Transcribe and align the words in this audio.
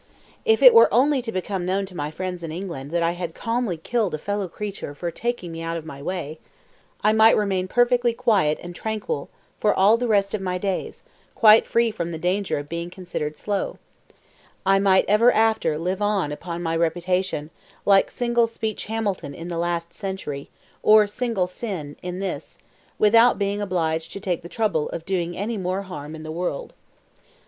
If 0.45 0.63
it 0.63 0.73
were 0.73 0.91
only 0.91 1.21
to 1.21 1.31
become 1.31 1.63
known 1.63 1.85
to 1.85 1.95
my 1.95 2.09
friends 2.09 2.41
in 2.41 2.51
England 2.51 2.89
that 2.89 3.03
I 3.03 3.11
had 3.11 3.35
calmly 3.35 3.77
killed 3.77 4.15
a 4.15 4.17
fellow 4.17 4.47
creature 4.47 4.95
for 4.95 5.11
taking 5.11 5.51
me 5.51 5.61
out 5.61 5.77
of 5.77 5.85
my 5.85 6.01
way, 6.01 6.39
I 7.03 7.13
might 7.13 7.37
remain 7.37 7.67
perfectly 7.67 8.11
quiet 8.11 8.57
and 8.63 8.73
tranquil 8.75 9.29
for 9.59 9.71
all 9.75 9.97
the 9.97 10.07
rest 10.07 10.33
of 10.33 10.41
my 10.41 10.57
days, 10.57 11.03
quite 11.35 11.67
free 11.67 11.91
from 11.91 12.11
the 12.11 12.17
danger 12.17 12.57
of 12.57 12.67
being 12.67 12.89
considered 12.89 13.37
"slow"; 13.37 13.77
I 14.65 14.79
might 14.79 15.05
ever 15.07 15.31
after 15.31 15.77
live 15.77 16.01
on 16.01 16.31
upon 16.31 16.63
my 16.63 16.75
reputation, 16.75 17.51
like 17.85 18.09
"single 18.09 18.47
speech 18.47 18.85
Hamilton" 18.85 19.35
in 19.35 19.49
the 19.49 19.59
last 19.59 19.93
century, 19.93 20.49
or 20.81 21.05
"single 21.05 21.47
sin—" 21.47 21.95
in 22.01 22.19
this, 22.19 22.57
without 22.97 23.37
being 23.37 23.61
obliged 23.61 24.11
to 24.13 24.19
take 24.19 24.41
the 24.41 24.49
trouble 24.49 24.89
of 24.89 25.05
doing 25.05 25.37
any 25.37 25.57
more 25.57 25.83
harm 25.83 26.15
in 26.15 26.23
the 26.23 26.31
world. 26.31 26.73